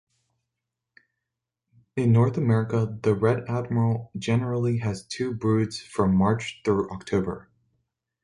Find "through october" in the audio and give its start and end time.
6.65-7.51